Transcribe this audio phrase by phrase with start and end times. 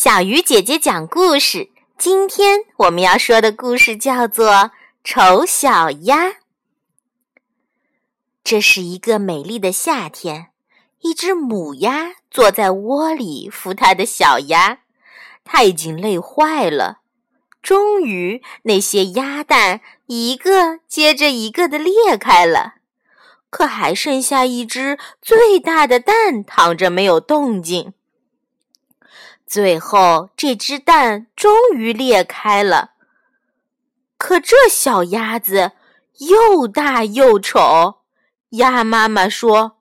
[0.00, 1.70] 小鱼姐姐讲故事。
[1.98, 4.52] 今天我们要说的故事叫做
[5.02, 6.26] 《丑小鸭》。
[8.44, 10.50] 这是一个美丽的夏天，
[11.00, 14.82] 一只母鸭坐在窝里孵它的小鸭，
[15.42, 17.00] 它已经累坏了。
[17.60, 22.74] 终于，那些鸭蛋一个接着一个的裂开了，
[23.50, 27.94] 可还剩下一只最大的蛋躺着没有动静。
[29.48, 32.90] 最后，这只蛋终于裂开了。
[34.18, 35.72] 可这小鸭子
[36.18, 38.00] 又大又丑，
[38.50, 39.78] 鸭妈妈说：“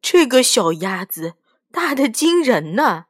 [0.00, 1.34] 这个小鸭子
[1.72, 3.06] 大的惊人呢。”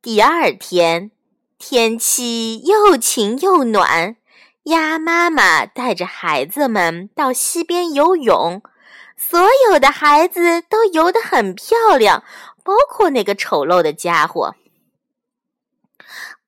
[0.00, 1.10] 第二天，
[1.58, 4.16] 天气又晴又暖，
[4.62, 8.62] 鸭妈妈带着孩子们到溪边游泳，
[9.14, 9.38] 所
[9.68, 12.24] 有的孩子都游得很漂亮。
[12.62, 14.54] 包括那个丑陋的家伙。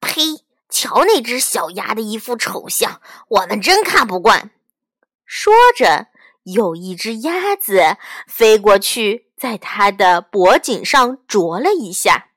[0.01, 0.45] 呸！
[0.71, 4.51] 瞧那只小鸭的一副丑相，我们真看不惯。
[5.25, 6.09] 说着，
[6.43, 12.31] 有一只鸭子飞过去，在它的脖颈上啄了一下。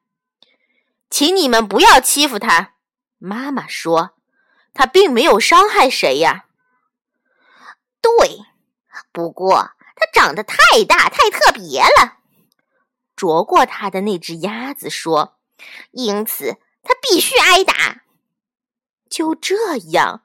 [1.09, 2.73] 请你们不要欺负它，
[3.17, 4.11] 妈妈说，
[4.75, 6.45] 它并没有伤害谁呀。
[7.99, 8.41] 对，
[9.11, 12.16] 不过它长得太大，太特别了。
[13.17, 15.37] 啄过它的那只鸭子说
[15.91, 18.03] ：“因此，它必须挨打。”
[19.09, 20.21] 就这样，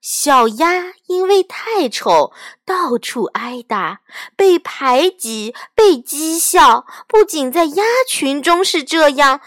[0.00, 2.32] 小鸭因为太丑，
[2.64, 4.02] 到处挨打，
[4.36, 6.86] 被排挤，被讥笑。
[7.08, 9.40] 不仅在鸭群中是这样，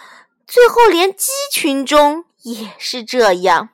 [0.45, 3.69] 最后连鸡群中也是这样。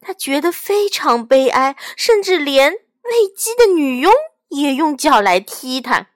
[0.00, 4.12] 他觉得非常悲哀，甚至连喂鸡的女佣
[4.48, 6.06] 也用脚来踢他。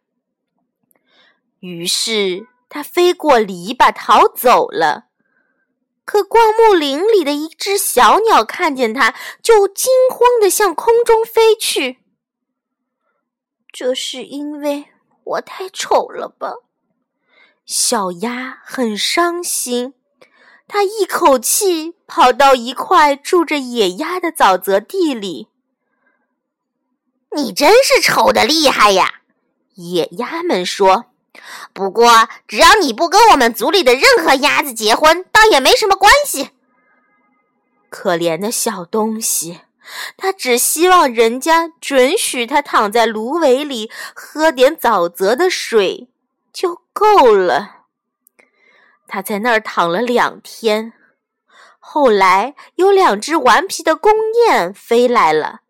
[1.61, 5.05] 于是它飞过篱笆逃走了，
[6.05, 11.99] 可灌木林里的一只小鸟看见它，就惊慌地向空中飞去。
[13.73, 14.87] 这是因为
[15.25, 16.55] 我太丑了吧？
[17.67, 19.95] 小鸭很伤心，
[20.67, 25.49] 它一口气跑到一块住着野鸭的沼泽地里。
[27.37, 29.21] 你真是丑的厉害呀！
[29.75, 31.10] 野鸭们说。
[31.73, 36.51] 不过，只要你不跟我们族里的任何鸭子结婚，倒也没什么关系。
[37.89, 39.61] 可怜的小东西，
[40.17, 46.09] 他只希望人家准许他躺在芦苇里喝点沼泽的水
[46.53, 47.87] 就够了。
[49.07, 50.93] 他在那儿躺了两天，
[51.79, 54.13] 后来有两只顽皮的公
[54.47, 55.61] 雁飞来了，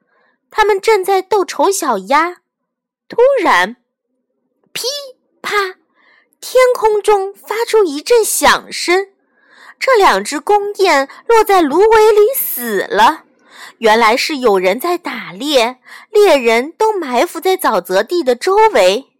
[0.51, 2.39] 他们正在逗丑小鸭。
[3.09, 3.77] 突然，
[4.73, 4.87] 噼！
[5.43, 5.75] 啪！
[6.41, 9.09] 天空中发出一阵响声，
[9.79, 13.25] 这两只公雁落在芦苇里死了。
[13.79, 15.79] 原来是有人在打猎，
[16.11, 19.11] 猎人都埋伏在沼泽地的周围。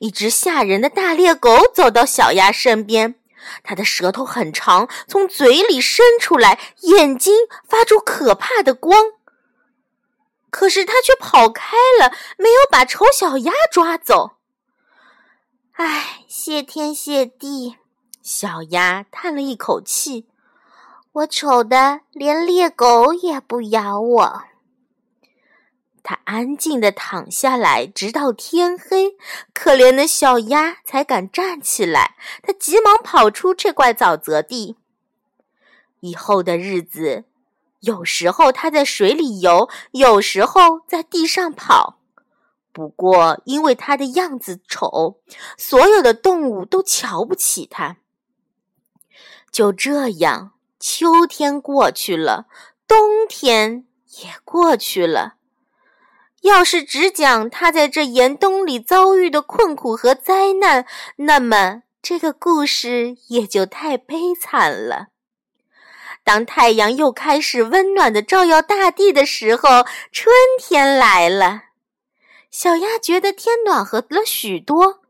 [0.00, 3.16] 一只吓人的大猎狗走到小鸭身边，
[3.62, 7.34] 它的舌头很长，从嘴里伸出来，眼睛
[7.68, 9.12] 发出可怕的光。
[10.50, 14.35] 可是它却跑开了，没有把丑小鸭抓走。
[15.78, 17.76] 唉，谢天谢地，
[18.22, 20.26] 小鸭叹了一口气。
[21.12, 24.42] 我丑的连猎狗也不咬我。
[26.02, 29.16] 它安静地躺下来，直到天黑。
[29.52, 32.16] 可怜的小鸭才敢站起来。
[32.42, 34.78] 它急忙跑出这块沼泽地。
[36.00, 37.24] 以后的日子，
[37.80, 41.98] 有时候它在水里游，有时候在地上跑。
[42.76, 45.16] 不过，因为它的样子丑，
[45.56, 47.96] 所有的动物都瞧不起它。
[49.50, 52.44] 就这样，秋天过去了，
[52.86, 53.86] 冬天
[54.22, 55.36] 也过去了。
[56.42, 60.84] 要是只讲它在这严冬里遭遇的困苦和灾难，
[61.16, 65.06] 那么这个故事也就太悲惨了。
[66.22, 71.62] 当太阳又开始温暖的照耀大地的时候，春天来了。
[72.58, 75.00] 小鸭觉得天暖和了许多，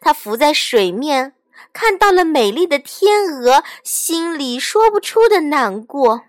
[0.00, 1.36] 它浮在水面，
[1.72, 6.22] 看到了美丽的天鹅，心里说不出的难过。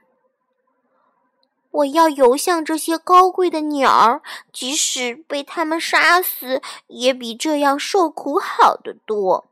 [1.71, 4.21] 我要游向这些高贵的鸟儿，
[4.53, 9.50] 即使被它们杀死，也比这样受苦好得多。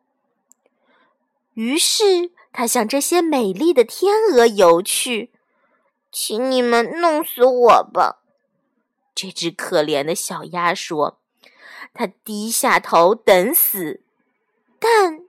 [1.56, 5.31] 于是，它向这些美丽的天鹅游去，
[6.12, 8.19] 请你们弄死我吧。
[9.15, 11.21] 这只可怜的小鸭说
[11.95, 14.03] ：“它低下头等死，
[14.77, 15.21] 但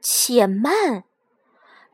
[0.00, 1.04] 且慢。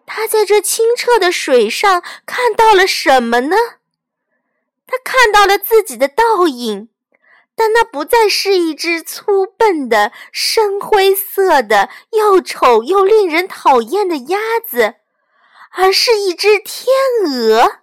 [0.06, 3.56] 它在这清澈的水上看到了什么呢？
[4.86, 6.88] 它看到了自己的倒影，
[7.54, 14.96] 但那不再是一只粗笨的、深灰色的、又丑又令人讨厌的鸭子，
[15.72, 16.94] 而是一只天
[17.26, 17.80] 鹅。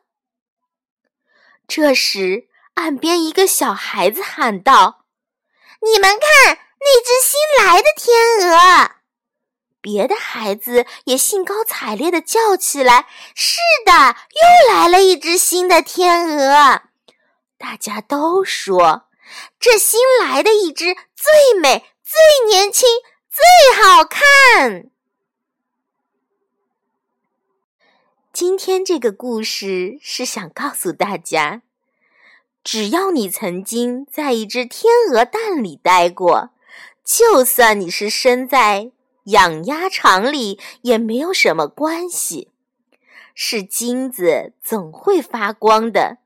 [1.67, 5.05] 这时，岸边一个小孩子喊道
[5.81, 8.91] ：“你们看，那只新来的天鹅！”
[9.81, 16.81] 别的孩子也兴高采烈地叫起来：“是的，又来了一只新的天鹅！”
[17.57, 19.07] 大家都说
[19.59, 22.87] ：“这新来的一只最美、最年轻、
[23.29, 24.91] 最好看。”
[28.33, 31.61] 今天这个故事是想告诉大家，
[32.65, 36.49] 只要你曾经在一只天鹅蛋里待过，
[37.05, 38.91] 就算你是生在……
[39.25, 42.51] 养鸭场里也没有什么关系，
[43.33, 46.17] 是金子总会发光的。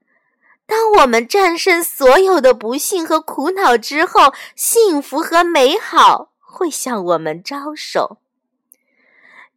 [0.65, 8.17] 当我们战胜所有的不幸和苦恼之后，幸福和美好会向我们招手。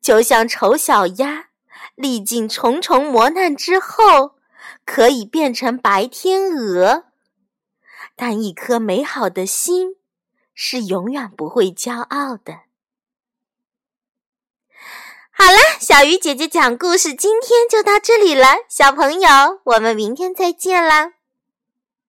[0.00, 1.46] 就像丑小鸭，
[1.96, 4.36] 历经重重磨难之后，
[4.84, 7.04] 可以变成白天鹅，
[8.16, 9.96] 但一颗美好的心
[10.54, 12.60] 是永远不会骄傲的。
[15.30, 18.46] 好了，小鱼姐姐讲故事，今天就到这里了。
[18.68, 21.14] 小朋友，我们明天再见啦！